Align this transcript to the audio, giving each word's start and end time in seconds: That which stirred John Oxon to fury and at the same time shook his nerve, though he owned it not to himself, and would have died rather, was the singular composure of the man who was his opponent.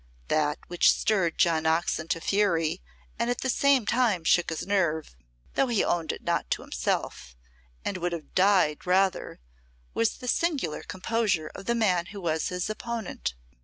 That 0.29 0.57
which 0.67 0.89
stirred 0.91 1.37
John 1.37 1.67
Oxon 1.67 2.07
to 2.07 2.19
fury 2.19 2.81
and 3.19 3.29
at 3.29 3.41
the 3.41 3.51
same 3.51 3.85
time 3.85 4.23
shook 4.23 4.49
his 4.49 4.65
nerve, 4.65 5.15
though 5.53 5.67
he 5.67 5.83
owned 5.83 6.11
it 6.11 6.23
not 6.23 6.49
to 6.49 6.63
himself, 6.63 7.35
and 7.85 7.97
would 7.97 8.11
have 8.11 8.33
died 8.33 8.87
rather, 8.87 9.39
was 9.93 10.17
the 10.17 10.27
singular 10.27 10.81
composure 10.81 11.51
of 11.53 11.65
the 11.67 11.75
man 11.75 12.07
who 12.07 12.19
was 12.21 12.47
his 12.49 12.67
opponent. 12.67 13.35